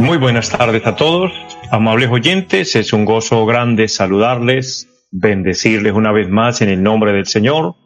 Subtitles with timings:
[0.00, 1.32] Muy buenas tardes a todos,
[1.70, 2.74] amables oyentes.
[2.76, 7.76] Es un gozo grande saludarles, bendecirles una vez más en el nombre del Señor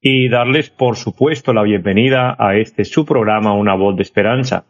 [0.00, 4.64] y darles, por supuesto, la bienvenida a este su programa Una voz de esperanza.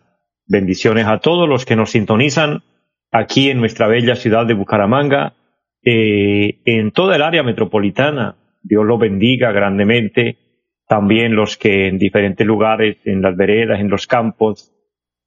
[0.46, 2.62] Bendiciones a todos los que nos sintonizan
[3.12, 5.34] aquí en nuestra bella ciudad de Bucaramanga,
[5.84, 8.36] eh, en toda el área metropolitana.
[8.68, 10.36] Dios los bendiga grandemente.
[10.86, 14.72] También los que en diferentes lugares, en las veredas, en los campos,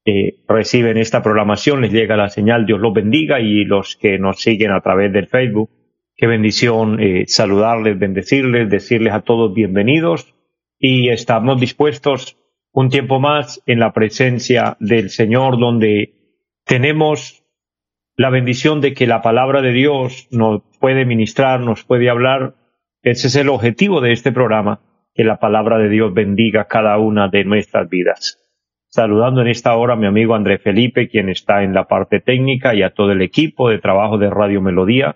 [0.05, 4.41] eh, reciben esta programación, les llega la señal, Dios los bendiga y los que nos
[4.41, 5.69] siguen a través del Facebook,
[6.15, 10.33] qué bendición eh, saludarles, bendecirles, decirles a todos bienvenidos
[10.79, 12.35] y estamos dispuestos
[12.71, 16.15] un tiempo más en la presencia del Señor donde
[16.65, 17.43] tenemos
[18.15, 22.55] la bendición de que la palabra de Dios nos puede ministrar, nos puede hablar.
[23.03, 24.81] Ese es el objetivo de este programa,
[25.15, 28.37] que la palabra de Dios bendiga cada una de nuestras vidas.
[28.89, 32.75] Saludando en esta hora a mi amigo André Felipe, quien está en la parte técnica,
[32.75, 35.15] y a todo el equipo de trabajo de Radio Melodía.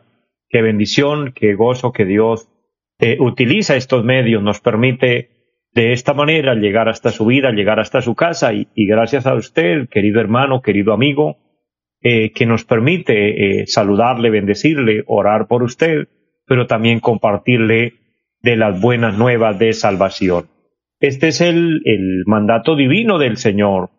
[0.49, 2.49] Qué bendición, qué gozo que Dios
[2.99, 5.29] eh, utiliza estos medios, nos permite
[5.73, 9.89] de esta manera llegar hasta su vida, llegar hasta su casa, y, gracias a usted,
[9.89, 11.37] querido hermano, querido amigo,
[12.01, 16.07] eh, que nos permite eh, saludarle, bendecirle, orar por usted,
[16.45, 17.95] pero también compartirle
[18.41, 20.47] de las buenas nuevas de salvación.
[20.99, 21.81] Este es el,
[22.25, 23.89] mandato divino del Señor.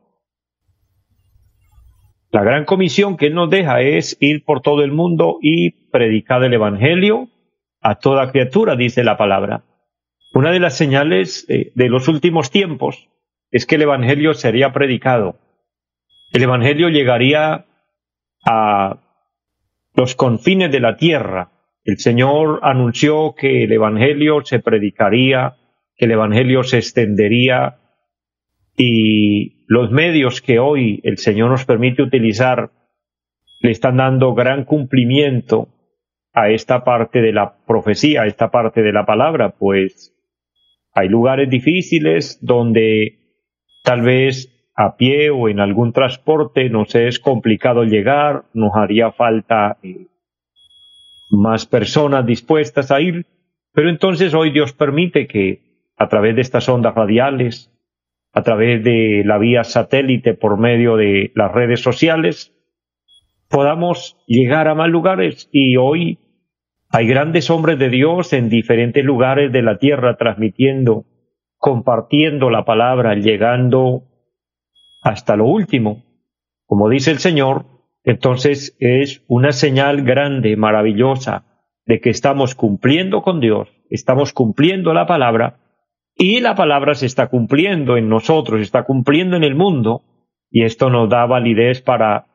[2.31, 6.43] La gran comisión que Él nos deja es ir por todo el mundo y predicar
[6.45, 7.29] el Evangelio
[7.81, 9.65] a toda criatura, dice la palabra.
[10.35, 13.09] Una de las señales eh, de los últimos tiempos
[13.51, 15.39] es que el Evangelio sería predicado.
[16.33, 17.67] El Evangelio llegaría
[18.45, 18.99] a
[19.95, 21.53] los confines de la tierra.
[21.87, 25.55] El Señor anunció que el Evangelio se predicaría,
[25.97, 27.77] que el Evangelio se extendería
[28.77, 32.73] y los medios que hoy el Señor nos permite utilizar
[33.61, 35.69] le están dando gran cumplimiento
[36.33, 40.13] a esta parte de la profecía, a esta parte de la palabra, pues
[40.93, 43.45] hay lugares difíciles donde
[43.85, 49.79] tal vez a pie o en algún transporte nos es complicado llegar, nos haría falta
[49.85, 50.09] eh,
[51.31, 53.27] más personas dispuestas a ir,
[53.73, 55.63] pero entonces hoy Dios permite que
[55.97, 57.73] a través de estas ondas radiales,
[58.33, 62.53] a través de la vía satélite por medio de las redes sociales,
[63.49, 66.19] podamos llegar a más lugares y hoy
[66.89, 71.05] hay grandes hombres de Dios en diferentes lugares de la tierra transmitiendo,
[71.57, 74.05] compartiendo la palabra, llegando
[75.03, 76.05] hasta lo último.
[76.67, 77.65] Como dice el Señor,
[78.07, 81.45] entonces es una señal grande, maravillosa,
[81.85, 85.59] de que estamos cumpliendo con Dios, estamos cumpliendo la palabra,
[86.15, 90.05] y la palabra se está cumpliendo en nosotros, está cumpliendo en el mundo,
[90.51, 92.27] y esto nos da validez para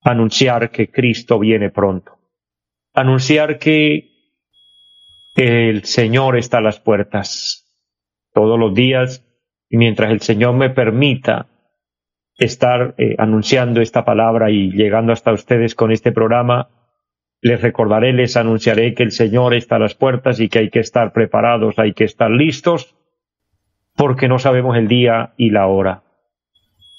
[0.00, 2.12] anunciar que Cristo viene pronto.
[2.94, 4.08] Anunciar que
[5.34, 7.66] el Señor está a las puertas
[8.32, 9.26] todos los días,
[9.68, 11.48] y mientras el Señor me permita
[12.38, 16.68] estar eh, anunciando esta palabra y llegando hasta ustedes con este programa.
[17.40, 20.80] Les recordaré, les anunciaré que el Señor está a las puertas y que hay que
[20.80, 22.94] estar preparados, hay que estar listos,
[23.94, 26.02] porque no sabemos el día y la hora.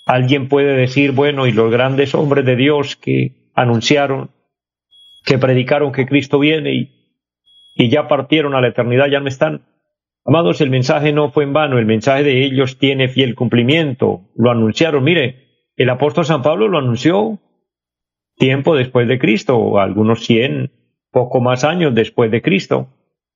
[0.06, 4.30] Alguien puede decir, bueno, y los grandes hombres de Dios que anunciaron,
[5.26, 6.92] que predicaron que Cristo viene y,
[7.76, 9.64] y ya partieron a la eternidad, ya no están.
[10.28, 14.24] Amados, el mensaje no fue en vano, el mensaje de ellos tiene fiel cumplimiento.
[14.36, 15.02] Lo anunciaron.
[15.02, 17.40] Mire, el apóstol San Pablo lo anunció
[18.36, 20.74] tiempo después de Cristo, algunos cien,
[21.12, 22.90] poco más años después de Cristo.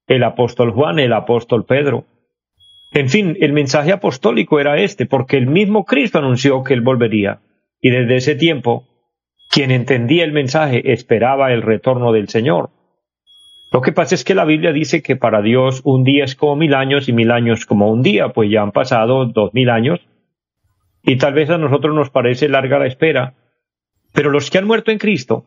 [0.05, 2.03] El apóstol Juan, el apóstol Pedro.
[2.91, 7.39] En fin, el mensaje apostólico era este, porque el mismo Cristo anunció que él volvería.
[7.79, 8.85] Y desde ese tiempo,
[9.49, 12.69] quien entendía el mensaje esperaba el retorno del Señor.
[13.71, 16.57] Lo que pasa es que la Biblia dice que para Dios un día es como
[16.57, 20.01] mil años y mil años como un día, pues ya han pasado dos mil años
[21.03, 23.33] y tal vez a nosotros nos parece larga la espera,
[24.13, 25.45] pero los que han muerto en Cristo,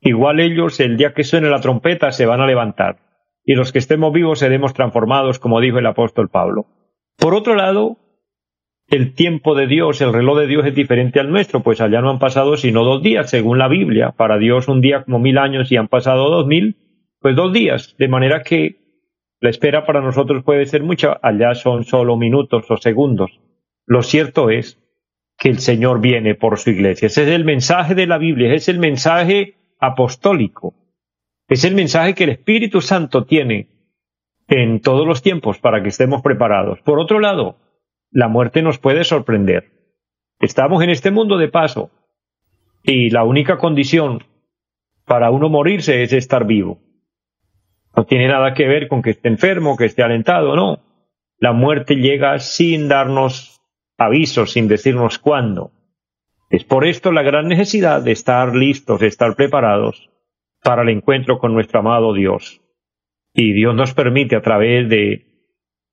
[0.00, 2.96] igual ellos el día que suene la trompeta se van a levantar
[3.44, 6.66] y los que estemos vivos seremos transformados, como dijo el apóstol Pablo.
[7.18, 7.98] Por otro lado,
[8.88, 12.10] el tiempo de Dios, el reloj de Dios es diferente al nuestro, pues allá no
[12.10, 14.12] han pasado sino dos días, según la Biblia.
[14.16, 16.78] Para Dios un día como mil años y han pasado dos mil,
[17.24, 17.96] pues dos días.
[17.96, 19.00] De manera que
[19.40, 23.40] la espera para nosotros puede ser mucha, allá son solo minutos o segundos.
[23.86, 24.78] Lo cierto es
[25.38, 27.06] que el Señor viene por su iglesia.
[27.06, 30.74] Ese es el mensaje de la Biblia, es el mensaje apostólico.
[31.48, 33.70] Es el mensaje que el Espíritu Santo tiene
[34.46, 36.80] en todos los tiempos para que estemos preparados.
[36.82, 37.56] Por otro lado,
[38.10, 39.72] la muerte nos puede sorprender.
[40.40, 41.90] Estamos en este mundo de paso
[42.82, 44.24] y la única condición
[45.06, 46.84] para uno morirse es estar vivo.
[47.96, 50.80] No tiene nada que ver con que esté enfermo, que esté alentado, no.
[51.38, 53.60] La muerte llega sin darnos
[53.98, 55.72] aviso, sin decirnos cuándo.
[56.50, 60.10] Es por esto la gran necesidad de estar listos, de estar preparados
[60.62, 62.60] para el encuentro con nuestro amado Dios.
[63.32, 65.26] Y Dios nos permite a través de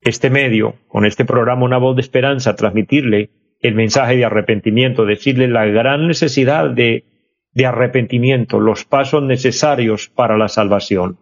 [0.01, 5.47] este medio, con este programa Una voz de esperanza, transmitirle el mensaje de arrepentimiento, decirle
[5.47, 7.05] la gran necesidad de,
[7.53, 11.19] de arrepentimiento, los pasos necesarios para la salvación.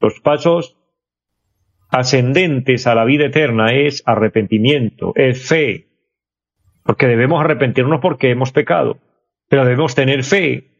[0.00, 0.76] Los pasos
[1.88, 5.88] ascendentes a la vida eterna es arrepentimiento, es fe,
[6.84, 8.98] porque debemos arrepentirnos porque hemos pecado,
[9.48, 10.76] pero debemos tener fe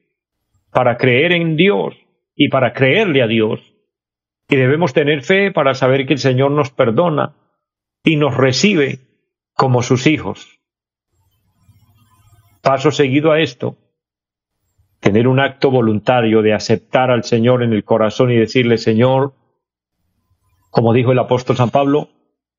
[0.72, 1.96] para creer en Dios
[2.34, 3.60] y para creerle a Dios.
[4.48, 7.34] Y debemos tener fe para saber que el Señor nos perdona
[8.04, 9.00] y nos recibe
[9.54, 10.60] como sus hijos.
[12.62, 13.76] Paso seguido a esto,
[15.00, 19.34] tener un acto voluntario de aceptar al Señor en el corazón y decirle, Señor,
[20.70, 22.08] como dijo el apóstol San Pablo,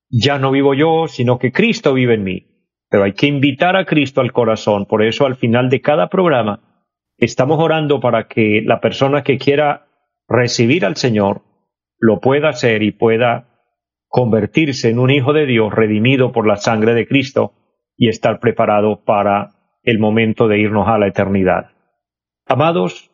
[0.10, 2.48] ya no vivo yo, sino que Cristo vive en mí.
[2.90, 4.86] Pero hay que invitar a Cristo al corazón.
[4.86, 6.86] Por eso al final de cada programa
[7.18, 9.88] estamos orando para que la persona que quiera
[10.28, 11.42] recibir al Señor
[12.00, 13.48] lo pueda hacer y pueda
[14.08, 17.54] convertirse en un hijo de Dios redimido por la sangre de Cristo
[17.98, 19.50] y estar preparado para
[19.84, 21.72] el momento de irnos a la eternidad.
[22.50, 23.12] Amados,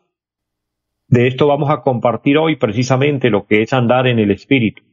[1.08, 4.84] de esto vamos a compartir hoy precisamente lo que es andar en el Espíritu.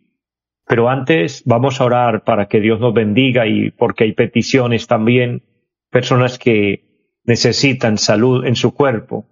[0.66, 5.44] Pero antes vamos a orar para que Dios nos bendiga y porque hay peticiones también,
[5.92, 9.28] personas que necesitan salud en su cuerpo,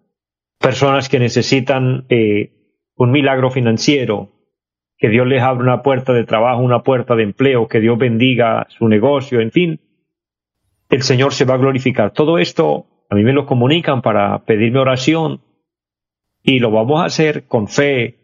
[0.60, 4.30] personas que necesitan eh, un milagro financiero,
[4.96, 8.68] que Dios les abra una puerta de trabajo, una puerta de empleo, que Dios bendiga
[8.70, 9.80] su negocio, en fin,
[10.90, 12.12] el Señor se va a glorificar.
[12.12, 15.42] Todo esto a mí me lo comunican para pedirme oración
[16.44, 18.20] y lo vamos a hacer con fe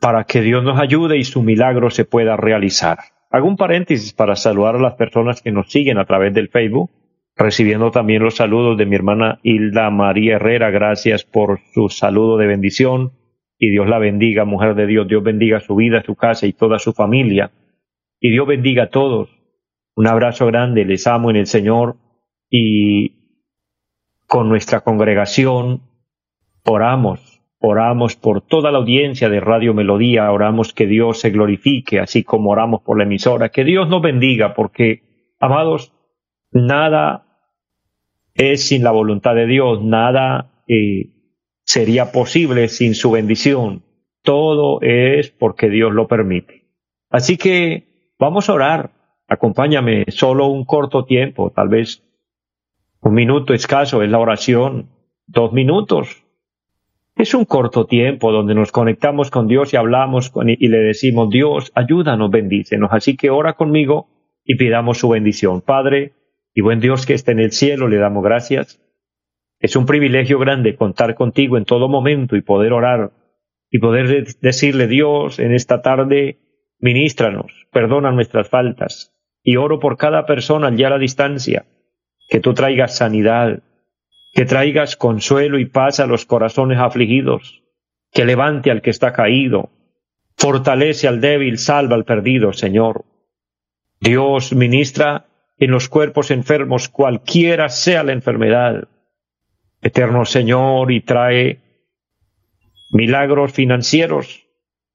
[0.00, 2.98] para que Dios nos ayude y su milagro se pueda realizar.
[3.30, 6.90] Hago un paréntesis para saludar a las personas que nos siguen a través del Facebook,
[7.34, 10.70] recibiendo también los saludos de mi hermana Hilda María Herrera.
[10.70, 13.12] Gracias por su saludo de bendición
[13.58, 15.08] y Dios la bendiga, mujer de Dios.
[15.08, 17.50] Dios bendiga su vida, su casa y toda su familia.
[18.20, 19.30] Y Dios bendiga a todos.
[19.96, 21.96] Un abrazo grande, les amo en el Señor
[22.50, 23.23] y
[24.26, 25.82] con nuestra congregación,
[26.64, 32.24] oramos, oramos por toda la audiencia de Radio Melodía, oramos que Dios se glorifique, así
[32.24, 35.02] como oramos por la emisora, que Dios nos bendiga, porque,
[35.40, 35.92] amados,
[36.50, 37.24] nada
[38.34, 41.10] es sin la voluntad de Dios, nada eh,
[41.64, 43.84] sería posible sin su bendición,
[44.22, 46.66] todo es porque Dios lo permite.
[47.10, 48.90] Así que vamos a orar,
[49.28, 52.03] acompáñame solo un corto tiempo, tal vez
[53.04, 54.88] un minuto escaso es la oración,
[55.26, 56.24] dos minutos.
[57.16, 61.70] Es un corto tiempo donde nos conectamos con Dios y hablamos y le decimos, Dios,
[61.74, 62.88] ayúdanos, bendícenos.
[62.92, 64.08] Así que ora conmigo
[64.42, 65.60] y pidamos su bendición.
[65.60, 66.14] Padre
[66.54, 68.80] y buen Dios que esté en el cielo, le damos gracias.
[69.60, 73.12] Es un privilegio grande contar contigo en todo momento y poder orar
[73.70, 76.38] y poder decirle, Dios, en esta tarde,
[76.78, 79.12] ministranos, perdona nuestras faltas.
[79.42, 81.66] Y oro por cada persona allá a la distancia
[82.34, 83.62] que tú traigas sanidad,
[84.32, 87.62] que traigas consuelo y paz a los corazones afligidos,
[88.10, 89.70] que levante al que está caído,
[90.36, 93.04] fortalece al débil, salva al perdido, Señor.
[94.00, 95.26] Dios ministra
[95.58, 98.88] en los cuerpos enfermos, cualquiera sea la enfermedad.
[99.80, 101.60] Eterno Señor, y trae
[102.90, 104.44] milagros financieros,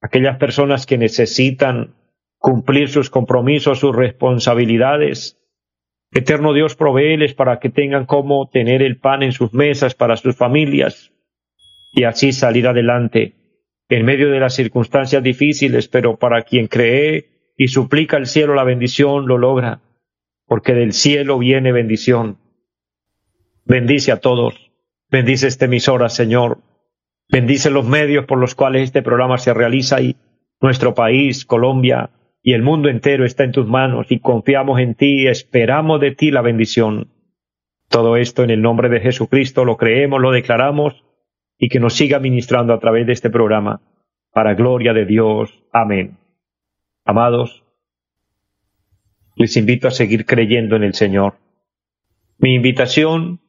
[0.01, 1.96] aquellas personas que necesitan
[2.38, 5.38] cumplir sus compromisos, sus responsabilidades,
[6.12, 10.36] Eterno Dios, proveeles para que tengan cómo tener el pan en sus mesas para sus
[10.36, 11.12] familias
[11.92, 13.36] y así salir adelante
[13.89, 18.63] en medio de las circunstancias difíciles, pero para quien cree y suplica al cielo la
[18.63, 19.82] bendición, lo logra,
[20.46, 22.38] porque del cielo viene bendición.
[23.66, 24.72] Bendice a todos,
[25.10, 26.60] bendice esta emisora, Señor,
[27.30, 30.16] bendice los medios por los cuales este programa se realiza y
[30.62, 35.27] nuestro país, Colombia, y el mundo entero está en tus manos y confiamos en ti,
[35.27, 37.12] esperamos de ti la bendición.
[37.89, 41.03] Todo esto en el nombre de Jesucristo lo creemos, lo declaramos
[41.58, 43.81] y que nos siga ministrando a través de este programa,
[44.31, 45.63] para gloria de Dios.
[45.74, 46.17] Amén.
[47.03, 47.63] Amados,
[49.36, 51.36] les invito a seguir creyendo en el Señor.
[52.38, 53.41] Mi invitación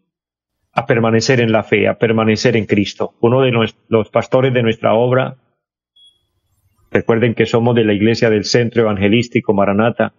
[0.73, 3.15] a permanecer en la fe, a permanecer en Cristo.
[3.21, 3.53] Uno de
[3.89, 5.37] los pastores de nuestra obra,
[6.91, 10.15] recuerden que somos de la Iglesia del Centro Evangelístico Maranata,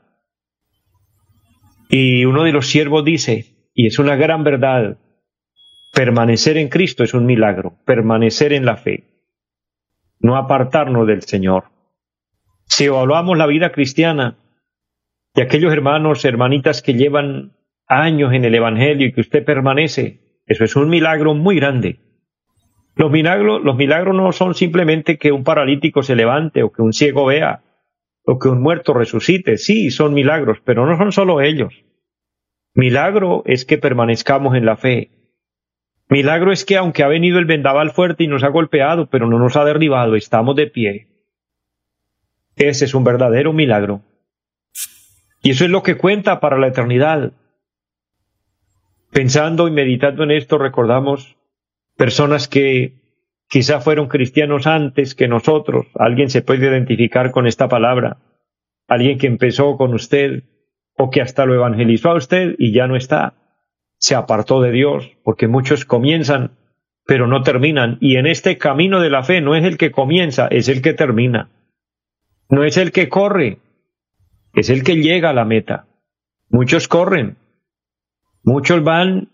[1.90, 4.98] y uno de los siervos dice, y es una gran verdad,
[5.94, 9.04] permanecer en Cristo es un milagro, permanecer en la fe,
[10.20, 11.66] no apartarnos del Señor.
[12.66, 14.38] Si evaluamos la vida cristiana
[15.36, 20.63] y aquellos hermanos, hermanitas que llevan años en el Evangelio y que usted permanece, eso
[20.63, 22.00] es un milagro muy grande.
[22.96, 26.94] Los milagros, los milagros no son simplemente que un paralítico se levante o que un
[26.94, 27.64] ciego vea
[28.26, 29.58] o que un muerto resucite.
[29.58, 31.74] Sí, son milagros, pero no son solo ellos.
[32.74, 35.12] Milagro es que permanezcamos en la fe.
[36.10, 39.40] Milagro es que aunque ha venido el vendaval fuerte y nos ha golpeado, pero no
[39.40, 41.08] nos ha derribado, estamos de pie.
[42.58, 44.02] Ese es un verdadero milagro.
[45.42, 47.32] Y eso es lo que cuenta para la eternidad.
[49.12, 51.38] Pensando y meditando en esto, recordamos
[52.01, 52.96] personas que
[53.48, 55.86] quizá fueron cristianos antes que nosotros.
[55.93, 58.17] Alguien se puede identificar con esta palabra.
[58.88, 60.46] Alguien que empezó con usted
[60.98, 63.36] o que hasta lo evangelizó a usted y ya no está.
[64.00, 66.58] Se apartó de Dios, porque muchos comienzan,
[67.05, 68.00] pero no terminan.
[68.01, 70.96] Y en este camino de la fe no es el que comienza, es el que
[70.96, 71.51] termina.
[72.50, 73.60] No es el que corre,
[74.55, 75.86] es el que llega a la meta.
[76.50, 77.38] Muchos corren,
[78.43, 79.29] Muchos van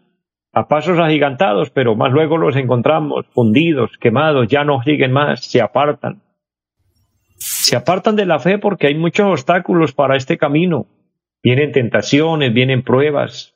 [0.58, 5.62] a pasos agigantados, pero más luego los encontramos fundidos, quemados, ya no siguen más, se
[5.62, 6.24] apartan.
[7.38, 10.88] Se apartan de la fe porque hay muchos obstáculos para este camino.
[11.44, 13.54] Vienen tentaciones, vienen pruebas.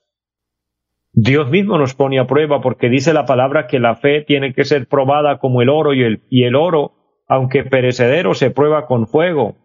[1.12, 4.63] Dios mismo nos pone a prueba porque dice la palabra que la fe tiene que
[4.63, 6.93] ser probada como el oro y el, y el oro,
[7.27, 9.55] aunque perecedero, se prueba con fuego.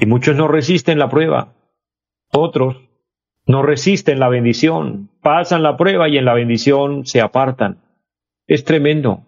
[0.00, 1.54] Y muchos no resisten la prueba.
[2.32, 2.76] Otros
[3.46, 7.78] no resisten la bendición, pasan la prueba y en la bendición se apartan.
[8.46, 9.24] Es tremendo.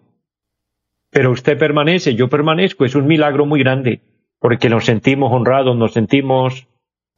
[1.09, 4.01] Pero usted permanece, yo permanezco, es un milagro muy grande,
[4.39, 6.67] porque nos sentimos honrados, nos sentimos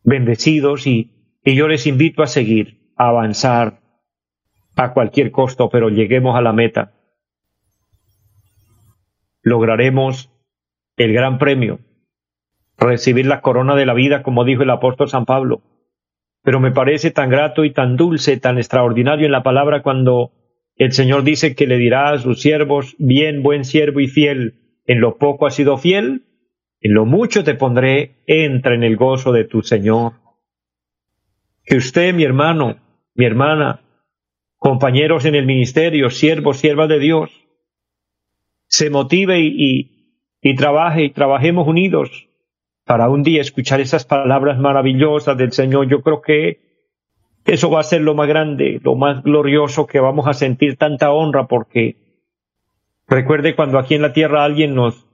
[0.03, 1.11] bendecidos y,
[1.43, 3.81] y yo les invito a seguir, a avanzar
[4.77, 6.93] a cualquier costo, pero lleguemos a la meta.
[9.41, 10.31] Lograremos
[10.95, 11.79] el gran premio,
[12.77, 15.63] recibir la corona de la vida, como dijo el apóstol San Pablo
[16.43, 20.31] pero me parece tan grato y tan dulce, tan extraordinario en la palabra cuando
[20.75, 25.01] el Señor dice que le dirá a sus siervos, bien, buen siervo y fiel, en
[25.01, 26.23] lo poco has sido fiel,
[26.79, 30.13] en lo mucho te pondré, entra en el gozo de tu Señor.
[31.65, 32.77] Que usted, mi hermano,
[33.13, 33.81] mi hermana,
[34.57, 37.29] compañeros en el ministerio, siervos, siervas de Dios,
[38.67, 42.28] se motive y, y trabaje y trabajemos unidos
[42.89, 46.57] para un día escuchar esas palabras maravillosas del Señor, yo creo que
[47.45, 51.11] eso va a ser lo más grande, lo más glorioso que vamos a sentir tanta
[51.11, 51.97] honra porque
[53.07, 55.05] recuerde cuando aquí en la tierra alguien nos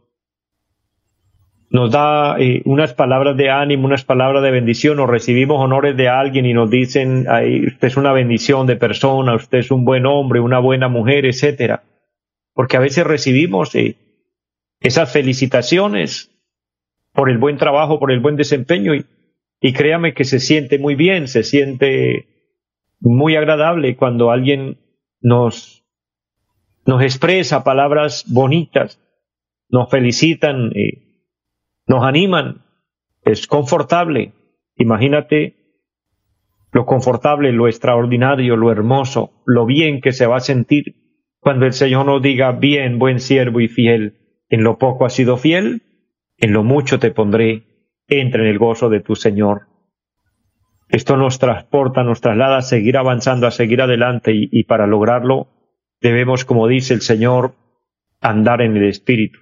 [1.70, 6.08] nos da eh, unas palabras de ánimo, unas palabras de bendición, o recibimos honores de
[6.08, 10.40] alguien y nos dicen, usted es una bendición de persona, usted es un buen hombre,
[10.40, 11.84] una buena mujer, etcétera.
[12.54, 13.98] Porque a veces recibimos eh,
[14.80, 16.32] esas felicitaciones
[17.16, 19.06] por el buen trabajo, por el buen desempeño y,
[19.62, 22.28] y créame que se siente muy bien, se siente
[23.00, 24.78] muy agradable cuando alguien
[25.22, 25.84] nos,
[26.86, 29.00] nos expresa palabras bonitas,
[29.70, 31.24] nos felicitan, eh,
[31.88, 32.66] nos animan,
[33.24, 34.34] es confortable.
[34.76, 35.56] Imagínate
[36.72, 41.06] lo confortable, lo extraordinario, lo hermoso, lo bien que se va a sentir
[41.40, 44.18] cuando el Señor nos diga, bien, buen siervo y fiel,
[44.50, 45.84] en lo poco has sido fiel,
[46.38, 47.64] en lo mucho te pondré,
[48.08, 49.68] entra en el gozo de tu Señor.
[50.90, 55.50] Esto nos transporta, nos traslada a seguir avanzando, a seguir adelante y, para lograrlo
[56.02, 57.56] debemos, como dice el Señor,
[58.22, 59.40] andar en el Espíritu.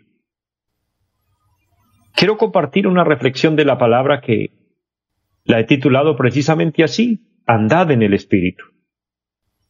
[2.15, 4.51] Quiero compartir una reflexión de la palabra que
[5.43, 8.63] la he titulado precisamente así, andad en el Espíritu.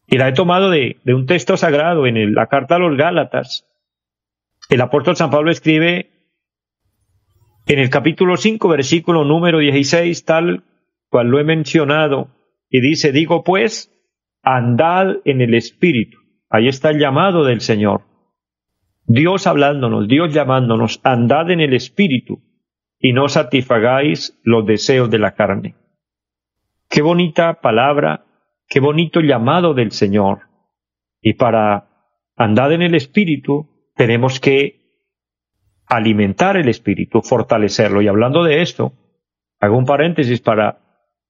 [0.05, 3.67] Y la he tomado de un texto sagrado en la carta a los Gálatas.
[4.69, 6.22] El apóstol San Pablo escribe
[7.65, 10.63] en el capítulo 5, versículo número 16, tal
[11.10, 12.29] cual lo he mencionado,
[12.70, 13.91] y dice, digo pues,
[14.41, 16.17] andad en el Espíritu.
[16.50, 18.01] Ahí está el llamado del Señor.
[19.05, 22.41] Dios hablándonos, Dios llamándonos, andad en el Espíritu,
[23.00, 25.75] y no satisfagáis los deseos de la carne.
[26.89, 28.25] Qué bonita palabra,
[28.67, 30.48] qué bonito llamado del Señor.
[31.22, 31.89] Y para
[32.36, 34.82] andar en el Espíritu tenemos que
[35.95, 38.01] alimentar el Espíritu, fortalecerlo.
[38.01, 38.93] Y hablando de esto,
[39.59, 40.79] hago un paréntesis para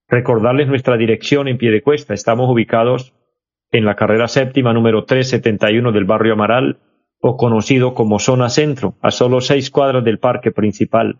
[0.07, 2.13] recordarles nuestra dirección en pie de cuesta.
[2.13, 3.13] Estamos ubicados
[3.71, 6.79] en la carrera séptima número 371 del barrio Amaral,
[7.25, 11.19] o conocido como Zona Centro, a solo seis cuadras del parque principal.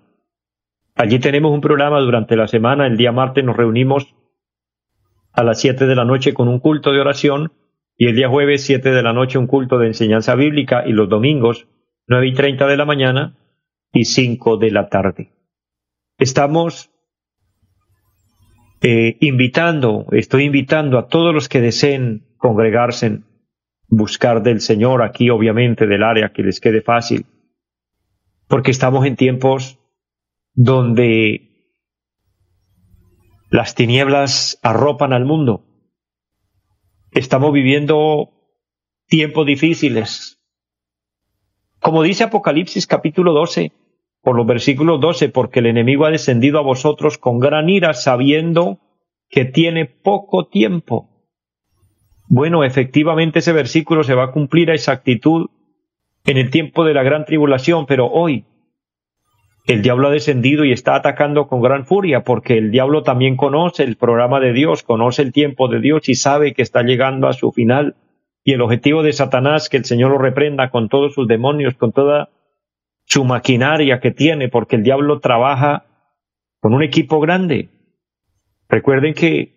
[0.96, 2.88] Allí tenemos un programa durante la semana.
[2.88, 4.14] El día martes nos reunimos
[5.32, 7.54] a las siete de la noche con un culto de oración
[7.98, 11.08] y el día jueves siete de la noche un culto de enseñanza bíblica y los
[11.08, 11.68] domingos
[12.08, 13.38] nueve y treinta de la mañana
[13.92, 15.34] y cinco de la tarde.
[16.18, 16.90] Estamos
[18.82, 23.20] eh, invitando, estoy invitando a todos los que deseen congregarse,
[23.88, 27.26] buscar del Señor aquí, obviamente, del área que les quede fácil,
[28.48, 29.80] porque estamos en tiempos
[30.54, 31.50] donde
[33.50, 35.66] las tinieblas arropan al mundo.
[37.12, 38.32] Estamos viviendo
[39.08, 40.43] tiempos difíciles.
[41.84, 43.74] Como dice Apocalipsis capítulo 12,
[44.22, 48.80] por los versículos 12, porque el enemigo ha descendido a vosotros con gran ira, sabiendo
[49.30, 51.10] que tiene poco tiempo.
[52.30, 55.50] Bueno, efectivamente ese versículo se va a cumplir a exactitud
[56.24, 58.46] en el tiempo de la gran tribulación, pero hoy
[59.68, 63.84] el diablo ha descendido y está atacando con gran furia, porque el diablo también conoce
[63.84, 67.34] el programa de Dios, conoce el tiempo de Dios y sabe que está llegando a
[67.34, 67.98] su final.
[68.44, 71.92] Y el objetivo de Satanás, que el Señor lo reprenda con todos sus demonios, con
[71.92, 72.30] toda
[73.06, 75.86] su maquinaria que tiene, porque el diablo trabaja
[76.60, 77.70] con un equipo grande.
[78.70, 79.54] Recuerden que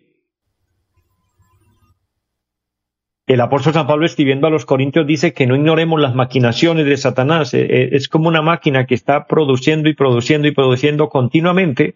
[3.27, 6.95] el apóstol San Pablo escribiendo a los Corintios dice que no ignoremos las maquinaciones de
[6.95, 7.53] Satanás.
[7.53, 11.95] Eh, eh, es como una máquina que está produciendo y produciendo y produciendo continuamente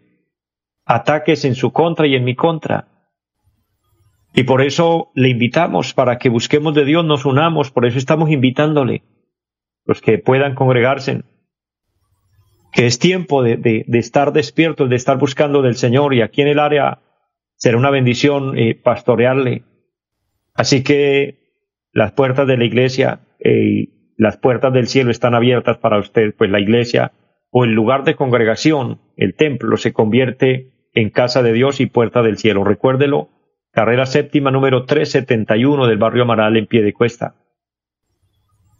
[0.86, 2.91] ataques en su contra y en mi contra.
[4.34, 8.30] Y por eso le invitamos para que busquemos de Dios, nos unamos, por eso estamos
[8.30, 9.04] invitándole,
[9.86, 11.24] los que puedan congregarse,
[12.72, 16.60] que es tiempo de, estar despiertos, de estar buscando del Señor y aquí en el
[16.60, 17.00] área
[17.56, 19.64] será una bendición eh, pastorearle.
[20.54, 21.40] Así que
[21.92, 26.34] las puertas de la iglesia eh, y las puertas del cielo están abiertas para usted,
[26.38, 27.12] pues la iglesia
[27.50, 32.22] o el lugar de congregación, el templo, se convierte en casa de Dios y puerta
[32.22, 32.64] del cielo.
[32.64, 33.30] Recuérdelo,
[33.72, 37.36] carrera séptima número 371 del barrio Amaral en pie de cuesta.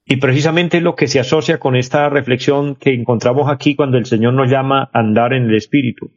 [0.05, 4.33] y precisamente lo que se asocia con esta reflexión que encontramos aquí cuando el Señor
[4.33, 6.13] nos llama andar en el Espíritu.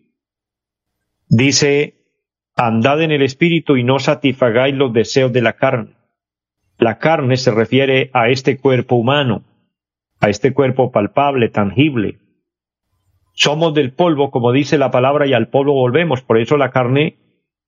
[1.27, 1.97] Dice,
[2.55, 5.97] andad en el Espíritu y no satisfagáis los deseos de la carne.
[6.83, 9.45] La carne se refiere a este cuerpo humano,
[10.19, 12.19] a este cuerpo palpable, tangible,
[13.35, 16.23] somos del polvo, como dice la palabra, y al polvo volvemos.
[16.23, 17.19] Por eso la carne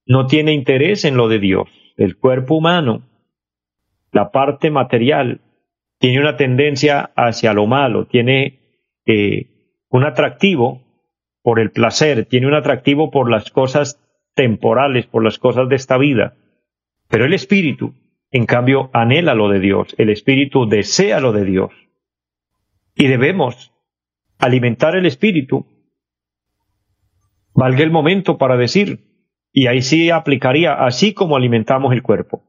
[0.05, 1.69] no tiene interés en lo de Dios.
[1.97, 3.03] El cuerpo humano,
[4.11, 5.43] la parte material,
[6.01, 8.59] tiene una tendencia hacia lo malo, tiene
[9.07, 10.83] eh, un atractivo
[11.41, 14.01] por el placer, tiene un atractivo por las cosas
[14.35, 16.35] temporales, por las cosas de esta vida.
[17.09, 17.95] Pero el espíritu,
[18.35, 21.71] en cambio, anhela lo de Dios, el espíritu desea lo de Dios.
[22.97, 23.73] Y debemos
[24.39, 25.69] alimentar el espíritu,
[27.55, 32.43] valga el momento para decir, y ahí sí aplicaría así como alimentamos el cuerpo.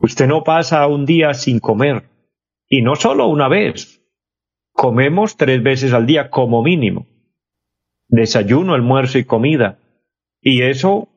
[0.00, 2.10] Usted no pasa un día sin comer,
[2.68, 4.04] y no solo una vez,
[4.72, 7.06] comemos tres veces al día como mínimo,
[8.08, 9.78] desayuno, almuerzo y comida,
[10.40, 11.10] y eso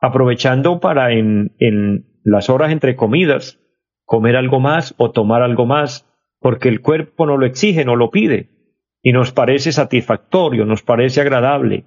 [0.00, 3.60] aprovechando para en, en las horas entre comidas
[4.04, 6.10] comer algo más o tomar algo más,
[6.40, 8.50] porque el cuerpo no lo exige, no lo pide
[9.00, 11.84] y nos parece satisfactorio, nos parece agradable.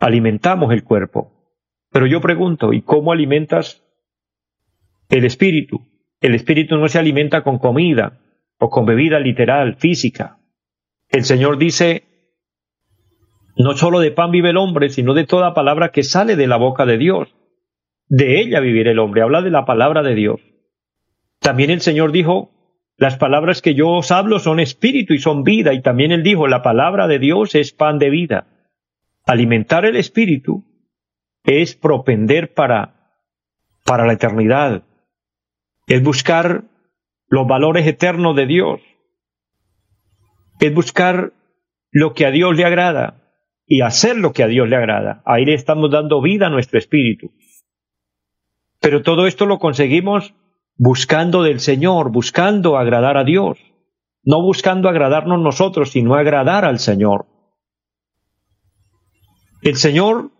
[0.00, 1.30] Alimentamos el cuerpo.
[1.92, 3.84] Pero yo pregunto, ¿y cómo alimentas
[5.08, 5.86] el espíritu?
[6.20, 8.18] El espíritu no se alimenta con comida
[8.58, 10.40] o con bebida literal, física.
[11.08, 12.02] El Señor dice,
[13.56, 16.56] no solo de pan vive el hombre, sino de toda palabra que sale de la
[16.56, 17.36] boca de Dios.
[18.10, 19.22] De ella vivirá el hombre.
[19.22, 20.40] Habla de la palabra de Dios.
[21.38, 22.50] También el Señor dijo,
[22.96, 25.72] las palabras que yo os hablo son espíritu y son vida.
[25.72, 28.48] Y también él dijo, la palabra de Dios es pan de vida.
[29.26, 30.64] Alimentar el espíritu
[31.44, 33.14] es propender para,
[33.84, 34.82] para la eternidad.
[35.86, 36.64] Es buscar
[37.28, 38.80] los valores eternos de Dios.
[40.58, 41.32] Es buscar
[41.92, 43.16] lo que a Dios le agrada.
[43.72, 45.22] y hacer lo que a Dios le agrada.
[45.24, 47.30] Ahí le estamos dando vida a nuestro espíritu.
[48.80, 50.34] Pero todo esto lo conseguimos
[50.76, 53.58] buscando del Señor, buscando agradar a Dios,
[54.24, 57.26] no buscando agradarnos nosotros, sino agradar al Señor.
[59.62, 60.30] El Señor,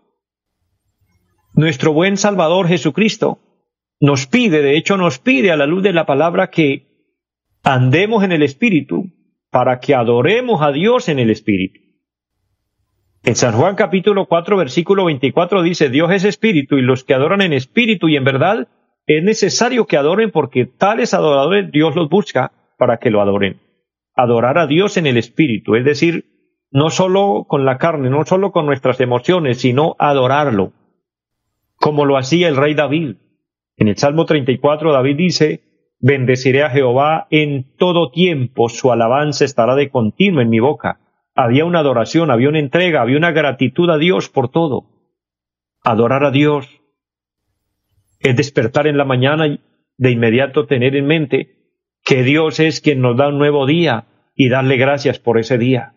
[1.53, 3.39] nuestro buen Salvador Jesucristo,
[3.99, 6.87] nos pide, de hecho nos pide a la luz de la palabra que
[7.63, 9.11] andemos en el Espíritu
[9.51, 11.90] para que adoremos a Dios en el Espíritu.
[13.23, 17.41] En San Juan capítulo 4 versículo 24 dice, Dios es Espíritu y los que adoran
[17.41, 18.67] en Espíritu y en verdad
[19.05, 23.61] es necesario que adoren porque tales adoradores Dios los busca para que lo adoren.
[24.15, 26.25] Adorar a Dios en el Espíritu, es decir,
[26.71, 30.73] no solo con la carne, no solo con nuestras emociones, sino adorarlo,
[31.75, 33.17] como lo hacía el rey David.
[33.77, 35.61] En el Salmo 34 David dice,
[35.99, 41.00] bendeciré a Jehová en todo tiempo, su alabanza estará de continuo en mi boca.
[41.41, 44.85] Había una adoración, había una entrega, había una gratitud a Dios por todo.
[45.83, 46.67] Adorar a Dios
[48.19, 49.59] es despertar en la mañana y
[49.97, 51.55] de inmediato tener en mente
[52.03, 55.95] que Dios es quien nos da un nuevo día y darle gracias por ese día.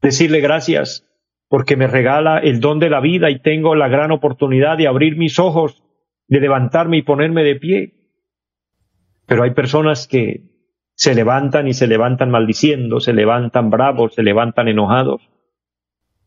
[0.00, 1.06] Decirle gracias
[1.48, 5.18] porque me regala el don de la vida y tengo la gran oportunidad de abrir
[5.18, 5.82] mis ojos,
[6.28, 7.94] de levantarme y ponerme de pie.
[9.26, 10.53] Pero hay personas que
[10.94, 15.28] se levantan y se levantan maldiciendo, se levantan bravos, se levantan enojados.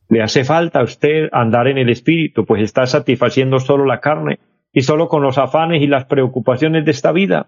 [0.10, 4.40] Le hace falta a usted andar en el espíritu, pues está satisfaciendo solo la carne
[4.72, 7.48] y solo con los afanes y las preocupaciones de esta vida.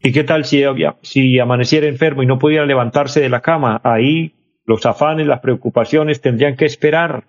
[0.00, 0.64] ¿Y qué tal si,
[1.02, 3.80] si amaneciera enfermo y no pudiera levantarse de la cama?
[3.84, 7.24] Ahí los afanes, las preocupaciones tendrían que esperar.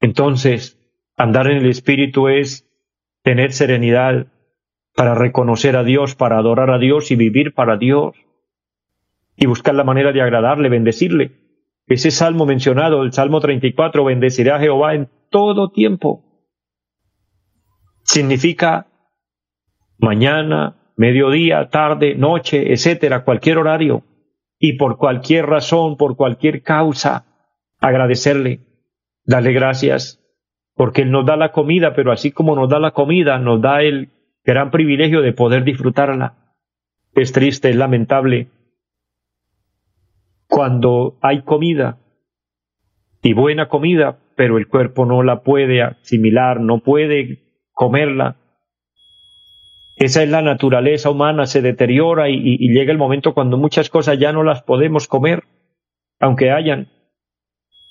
[0.00, 0.78] Entonces,
[1.16, 2.68] andar en el espíritu es
[3.22, 4.26] tener serenidad
[4.94, 8.14] para reconocer a Dios, para adorar a Dios y vivir para Dios
[9.36, 11.32] y buscar la manera de agradarle, bendecirle.
[11.86, 16.24] Ese salmo mencionado, el Salmo 34, bendecirá a Jehová en todo tiempo.
[18.04, 18.86] Significa
[19.98, 24.04] mañana, mediodía, tarde, noche, etcétera, cualquier horario
[24.58, 27.26] y por cualquier razón, por cualquier causa,
[27.80, 28.60] agradecerle,
[29.24, 30.20] darle gracias,
[30.74, 33.82] porque Él nos da la comida, pero así como nos da la comida, nos da
[33.82, 34.10] el
[34.44, 36.56] gran privilegio de poder disfrutarla.
[37.14, 38.48] Es triste, es lamentable
[40.52, 41.98] cuando hay comida
[43.22, 47.38] y buena comida, pero el cuerpo no la puede asimilar, no puede
[47.72, 48.36] comerla.
[49.96, 54.32] Esa es la naturaleza humana, se deteriora y, llega el momento cuando muchas cosas ya
[54.32, 55.44] no las podemos comer,
[56.20, 56.88] aunque hayan.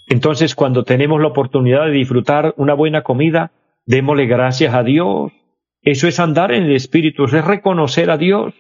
[0.08, 3.54] Entonces, cuando tenemos la oportunidad de disfrutar una buena comida,
[3.88, 5.32] démosle gracias a Dios.
[5.82, 8.54] Eso es andar en el Espíritu, es reconocer a Dios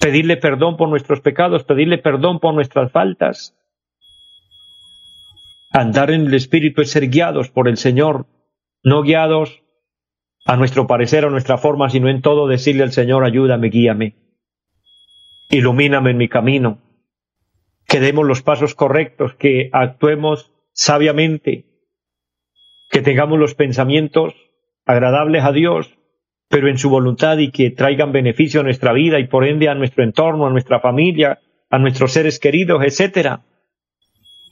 [0.00, 3.54] pedirle perdón por nuestros pecados, pedirle perdón por nuestras faltas.
[5.70, 8.26] Andar en el Espíritu es ser guiados por el Señor,
[8.82, 9.62] no guiados
[10.46, 14.16] a nuestro parecer, a nuestra forma, sino en todo decirle al Señor, ayúdame, guíame,
[15.50, 16.78] ilumíname en mi camino,
[17.86, 21.66] que demos los pasos correctos, que actuemos sabiamente,
[22.90, 24.34] que tengamos los pensamientos
[24.90, 25.96] agradables a Dios,
[26.48, 29.74] pero en su voluntad y que traigan beneficio a nuestra vida y por ende a
[29.74, 31.38] nuestro entorno, a nuestra familia,
[31.70, 33.42] a nuestros seres queridos, etcétera.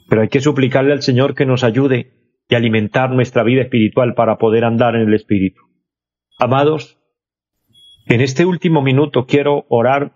[0.08, 2.12] Pero hay que suplicarle al Señor que nos ayude
[2.48, 5.60] y alimentar nuestra vida espiritual para poder andar en el Espíritu.
[6.38, 6.98] Amados,
[8.06, 10.12] en este último minuto quiero orar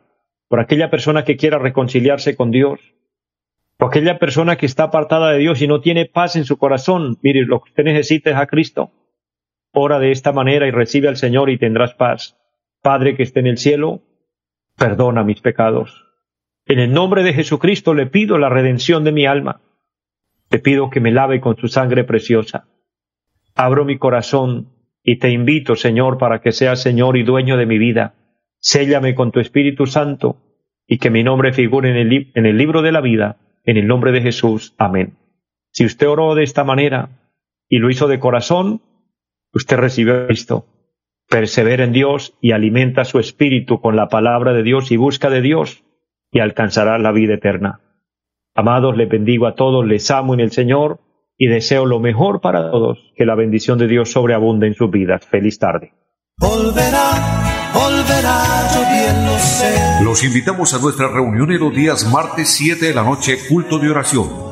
[0.49, 2.79] por aquella persona que quiera reconciliarse con Dios,
[3.77, 7.19] por aquella persona que está apartada de Dios y no tiene paz en su corazón.
[7.23, 8.93] Mire, lo que usted necesita es a Cristo.
[9.73, 12.37] Ora de esta manera y recibe al Señor y tendrás paz.
[12.83, 14.03] Padre que esté en el cielo,
[14.77, 16.07] perdona mis pecados.
[16.67, 19.63] En el nombre de Jesucristo le pido la redención de mi alma.
[20.49, 22.69] Te pido que me lave con su sangre preciosa.
[23.55, 24.69] Abro mi corazón
[25.03, 28.15] y te invito, Señor, para que seas Señor y dueño de mi vida.
[28.59, 30.37] Séllame con tu Espíritu Santo
[30.87, 33.39] y que mi nombre figure en el, en el libro de la vida.
[33.65, 34.75] En el nombre de Jesús.
[34.77, 35.17] Amén.
[35.71, 37.09] Si usted oró de esta manera
[37.69, 38.83] y lo hizo de corazón,
[39.53, 40.67] usted recibió a Cristo.
[41.29, 45.41] Persevera en Dios y alimenta su espíritu con la palabra de Dios y busca de
[45.41, 45.85] Dios
[46.31, 47.81] y alcanzará la vida eterna.
[48.55, 51.01] Amados, les bendigo a todos, les amo en el Señor
[51.39, 55.27] y deseo lo mejor para todos, que la bendición de Dios sobreabunde en sus vidas.
[55.27, 55.93] Feliz tarde.
[60.05, 63.91] Los invitamos a nuestra reunión en los días martes 7 de la noche, culto de
[63.91, 64.52] oración